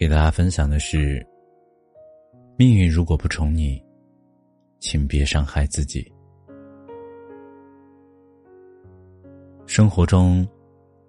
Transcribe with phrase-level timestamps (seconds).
[0.00, 1.22] 给大家分享的是：
[2.56, 3.78] 命运如果不宠你，
[4.78, 6.10] 请别伤害自己。
[9.66, 10.48] 生活中，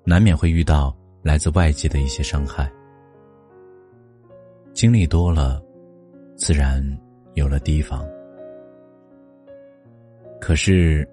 [0.04, 2.70] 难免会遇到来自外界的一些伤害，
[4.74, 5.64] 经历多了，
[6.36, 6.84] 自然
[7.36, 8.06] 有了提防。
[10.42, 11.08] 可是，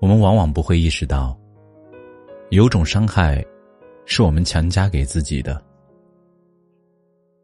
[0.00, 1.36] 我们往往不会意识到，
[2.50, 3.44] 有种伤害，
[4.04, 5.60] 是我们强加给自己的。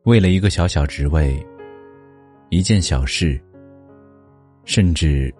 [0.04, 1.46] 为了一个小小职位，
[2.48, 3.40] 一件小事，
[4.64, 5.32] 甚至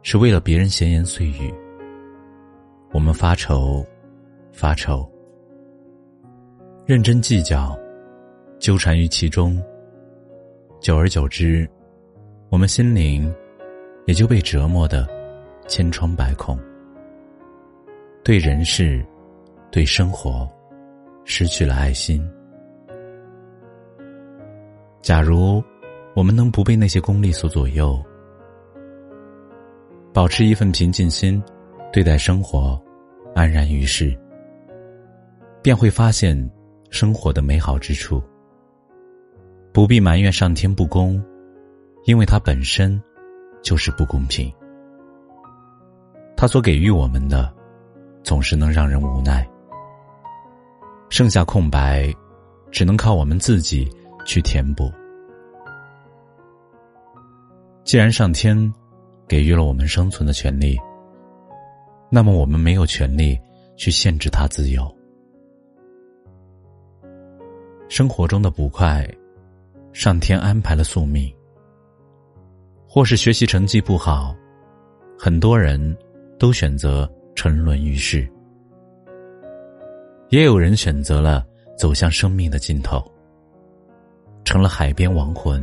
[0.00, 1.52] 是为了别人闲言碎语，
[2.92, 3.84] 我们发愁，
[4.52, 5.06] 发愁，
[6.86, 7.78] 认真计较，
[8.58, 9.62] 纠缠于其中。
[10.80, 11.68] 久而久之，
[12.48, 13.30] 我们心灵
[14.06, 15.06] 也就被折磨的
[15.68, 16.58] 千疮百孔，
[18.24, 19.04] 对人世，
[19.70, 20.50] 对生活，
[21.26, 22.26] 失去了爱心。
[25.02, 25.62] 假如
[26.14, 28.02] 我们能不被那些功利所左右，
[30.12, 31.42] 保持一份平静心，
[31.92, 32.80] 对待生活，
[33.34, 34.18] 安然于世，
[35.62, 36.36] 便会发现
[36.90, 38.22] 生活的美好之处。
[39.72, 41.22] 不必埋怨上天不公，
[42.04, 43.00] 因为它本身
[43.62, 44.50] 就是不公平。
[46.36, 47.52] 他所给予我们的，
[48.22, 49.46] 总是能让人无奈。
[51.08, 52.12] 剩下空白，
[52.70, 53.88] 只能靠我们自己。
[54.26, 54.92] 去填补。
[57.84, 58.70] 既然上天
[59.26, 60.76] 给予了我们生存的权利，
[62.10, 63.38] 那么我们没有权利
[63.76, 64.94] 去限制他自由。
[67.88, 69.08] 生活中的不快，
[69.92, 71.32] 上天安排了宿命。
[72.88, 74.34] 或是学习成绩不好，
[75.18, 75.96] 很多人
[76.38, 78.26] 都选择沉沦于世，
[80.30, 81.44] 也有人选择了
[81.76, 83.04] 走向生命的尽头。
[84.46, 85.60] 成了海边亡魂。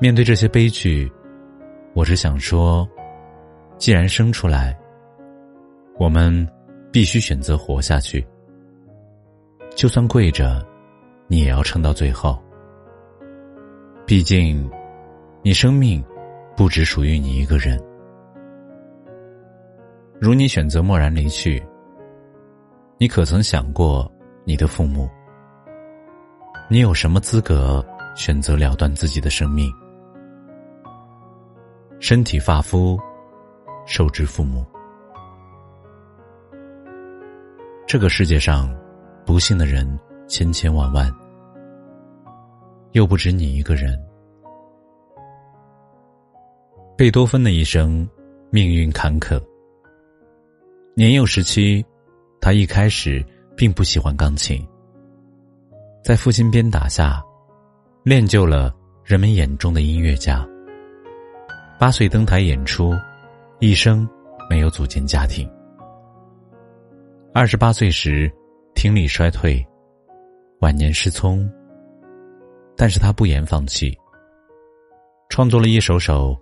[0.00, 1.12] 面对这些悲剧，
[1.92, 2.88] 我只想说：
[3.76, 4.74] 既然生出来，
[5.98, 6.48] 我们
[6.90, 8.26] 必须选择活下去。
[9.74, 10.66] 就算跪着，
[11.28, 12.42] 你也要撑到最后。
[14.06, 14.68] 毕竟，
[15.42, 16.02] 你生命
[16.56, 17.78] 不只属于你一个人。
[20.18, 21.62] 如你选择默然离去，
[22.96, 24.10] 你可曾想过
[24.44, 25.06] 你的父母？
[26.68, 27.84] 你有什么资格
[28.16, 29.72] 选择了断自己的生命？
[32.00, 32.98] 身体发肤，
[33.86, 34.66] 受之父母。
[37.86, 38.68] 这个世界上，
[39.24, 39.86] 不幸的人
[40.26, 41.08] 千千万万，
[42.92, 43.96] 又不止你一个人。
[46.96, 48.08] 贝多芬的一生，
[48.50, 49.40] 命运坎坷。
[50.96, 51.86] 年幼时期，
[52.40, 53.24] 他一开始
[53.56, 54.66] 并不喜欢钢琴。
[56.06, 57.20] 在父亲鞭打下，
[58.04, 58.72] 练就了
[59.02, 60.46] 人们眼中的音乐家。
[61.80, 62.94] 八岁登台演出，
[63.58, 64.08] 一生
[64.48, 65.50] 没有组建家庭。
[67.34, 68.32] 二十八岁时，
[68.72, 69.66] 听力衰退，
[70.60, 71.44] 晚年失聪。
[72.76, 73.92] 但是他不言放弃，
[75.28, 76.40] 创作了一首首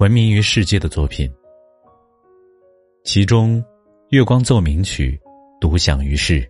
[0.00, 1.32] 闻名于世界的作品，
[3.04, 3.62] 其中
[4.08, 5.16] 《月光奏鸣曲》
[5.60, 6.44] 独享于世，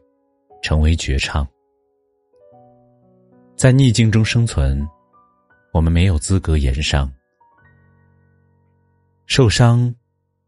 [0.63, 1.47] 成为绝唱。
[3.65, 4.87] 在逆境中生存，
[5.73, 7.11] 我们没有资格言伤。
[9.25, 9.91] 受伤，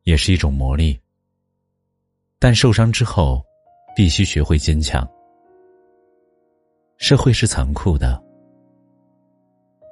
[0.02, 0.94] 也是一种磨砺。
[2.38, 3.42] 但受伤之后，
[3.96, 5.08] 必须学会坚强。
[6.98, 8.22] 社会是残酷的，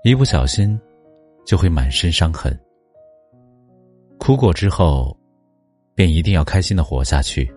[0.04, 0.78] 一不小心，
[1.46, 2.54] 就会满身伤痕。
[4.18, 5.18] 哭过之后，
[5.94, 7.50] 便一定要开心的活下去。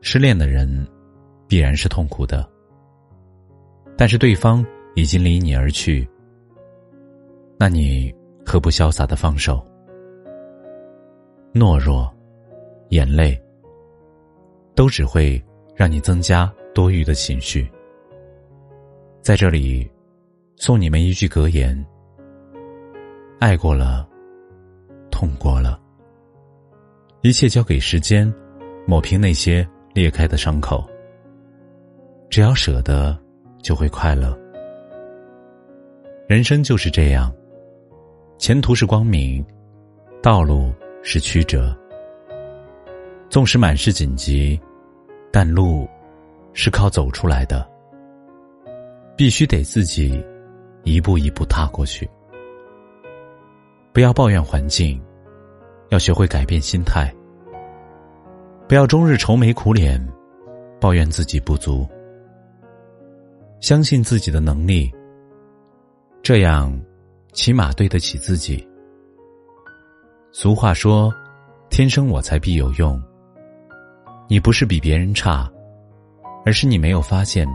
[0.00, 0.86] 失恋的人，
[1.48, 2.48] 必然是痛苦的。
[3.96, 6.08] 但是对方已经离你而去，
[7.58, 8.12] 那你
[8.44, 9.64] 何不潇洒的放手？
[11.54, 12.12] 懦弱、
[12.88, 13.40] 眼泪，
[14.74, 15.40] 都只会
[15.76, 17.70] 让你增加多余的情绪。
[19.20, 19.88] 在这里，
[20.56, 21.86] 送你们一句格言：
[23.38, 24.08] 爱过了，
[25.10, 25.80] 痛过了，
[27.20, 28.32] 一切交给时间，
[28.86, 30.84] 抹平那些裂开的伤口。
[32.28, 33.16] 只要舍得。
[33.62, 34.36] 就会快乐。
[36.28, 37.32] 人生就是这样，
[38.38, 39.44] 前途是光明，
[40.22, 40.72] 道路
[41.02, 41.76] 是曲折。
[43.30, 44.60] 纵使满是荆棘，
[45.30, 45.88] 但路
[46.52, 47.66] 是靠走出来的。
[49.16, 50.24] 必须得自己
[50.84, 52.08] 一步一步踏过去。
[53.92, 55.00] 不要抱怨环境，
[55.90, 57.14] 要学会改变心态。
[58.66, 60.02] 不要终日愁眉苦脸，
[60.80, 61.86] 抱怨自己不足。
[63.62, 64.92] 相信自己的能力，
[66.20, 66.76] 这样
[67.32, 68.68] 起码对得起自己。
[70.32, 71.14] 俗话说
[71.70, 73.00] ：“天生我材必有用。”
[74.26, 75.48] 你不是比别人差，
[76.44, 77.46] 而是你没有发现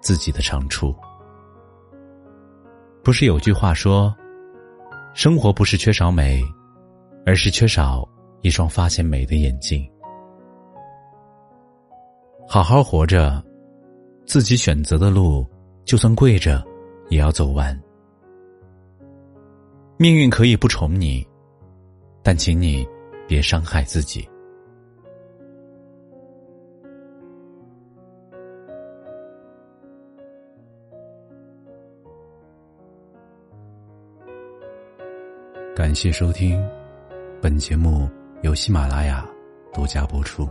[0.00, 0.94] 自己的长处。
[3.02, 4.14] 不是有句话说
[5.14, 6.40] ：“生活不是缺少美，
[7.24, 8.08] 而是缺少
[8.40, 9.84] 一双发现美的眼睛。”
[12.46, 13.42] 好好活着，
[14.26, 15.44] 自己选择的路。
[15.86, 16.62] 就算跪着，
[17.10, 17.80] 也要走完。
[19.96, 21.24] 命运可以不宠你，
[22.24, 22.84] 但请你
[23.28, 24.28] 别伤害自己。
[35.72, 36.60] 感谢收听，
[37.40, 38.08] 本节目
[38.42, 39.24] 由喜马拉雅
[39.72, 40.48] 独家播出。